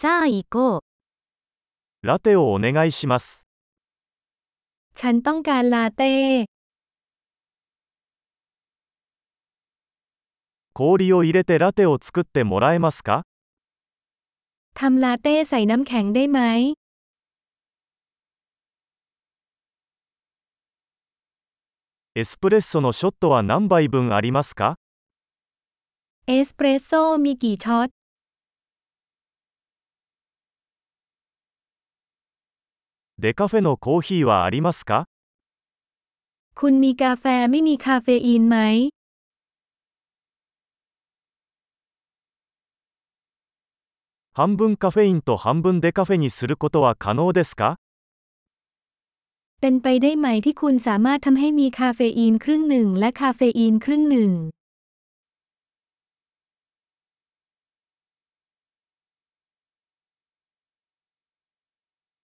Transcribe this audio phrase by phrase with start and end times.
[0.00, 0.81] さあ行こう。
[2.07, 3.45] ラテをお願いします。
[4.95, 6.45] ฉันต้องการลาเต้
[10.73, 13.23] 氷を入れてラテを作ってもらえますか
[14.73, 16.73] ทำลาเต้ใส่น้ำแข็งได้ไหม
[22.15, 24.75] エスプレッソのショットは何杯分ありますか
[26.27, 27.89] เอสเปรสโซ่มีกี่ช็อต
[33.20, 35.06] デカフェのコーヒーはありますか
[36.54, 38.56] คุณมีกาแฟไม่มีคาเฟอีนไหม
[44.34, 47.76] 半分カフェインと半分デカフェにすることは可能ですか
[49.60, 54.30] เป็นไปได้ไหมที่คุณสามารถทำให้มีคาเฟอีนครึ่งหนึ่งและคาเฟอีนครึ่งหนึ่ง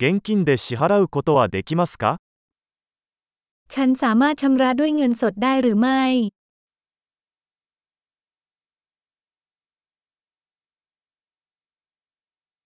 [0.00, 2.18] 現金で支払うことはできますか
[3.68, 6.02] ฉันสามารถชำระด้วยเงินสดได้หรือไม่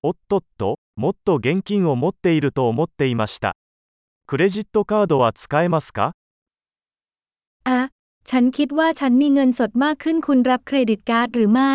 [0.02, 3.54] おっとっと、もっと現金を持っていると思っていました。
[4.26, 6.12] クレジットカードは使えますか
[7.64, 7.88] อะ
[8.24, 11.74] ฉันคิดว่าฉันมีเงินสดมากขึ้นคุณรับเครดิตการ์ดหรือไม่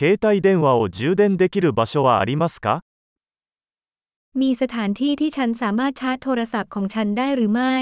[0.00, 2.80] 携帯電話を充電できる場所はありますか
[4.32, 7.74] มีสถานที่ที่ฉันสามารถชาร์จโทรศัพท์ของฉันได้หรือไม่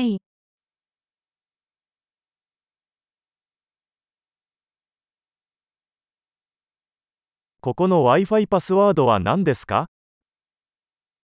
[7.60, 9.86] ここの Wi-Fi パスワードは何ですか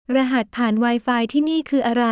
[0.08, 2.06] รหัสผ่าน Wi-Fi ที่นี่คืออะไร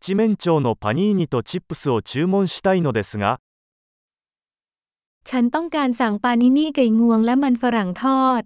[0.00, 3.40] 七面鳥のパニーニとチップスを注文したいのですが、
[5.28, 8.42] ฉันต้องการสั่งปานินี่ไก่งวงและมันฝรั่งทอด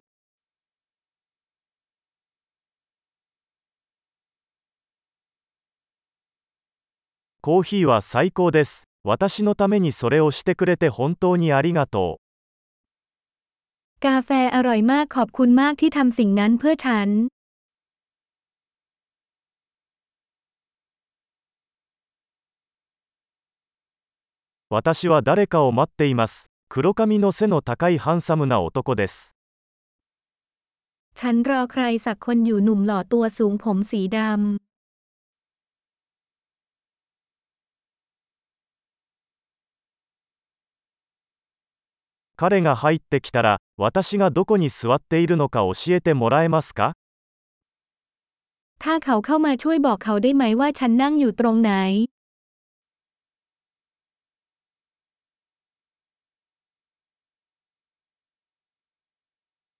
[7.43, 8.84] コーヒーは最高です。
[9.03, 12.21] 私のためにそれをしてくれて本当にありがとう。
[14.06, 17.09] กาแฟอร่อยมากขอบคุณมากที่ทำสิ่งนั้นเพื่อฉัน
[24.73, 26.47] 私は誰かを待っています。
[26.69, 29.34] 黒髪の背の高いハンサムな男です。
[31.17, 34.61] ฉันรอใครสักคนอยู่หนุ่มหล่อตัวสูงผมสีดำ
[42.37, 46.95] 彼が入ってきたら、私がどこに座っているのか教えてもらえますか
[48.78, 51.73] ถ้าเขาเข้ามาช่วยบอกเขาได้ไหมว่าฉันนั่งอยู่ตรงไหน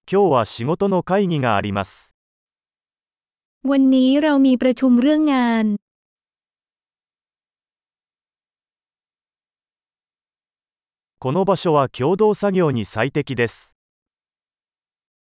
[0.08, 2.14] 今日は仕事の会議があります。
[3.64, 5.66] วันนี้เรามีประชุมเรื่องงาน
[11.18, 13.76] この場所は共同作業に最適です。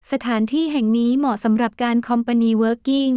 [0.03, 3.11] สถานที่แห่งนี้เหมาะสำหรับการคอมพานีเวิร์กิ่ง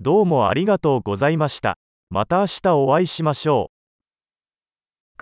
[0.00, 1.78] どうもありがとうございました。
[2.10, 3.71] また明日お会いしましょう。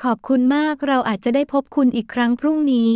[0.03, 2.93] ขอบคุณมากเราอาจจะได้พบคุณอีกครั้งพรุ่งนี้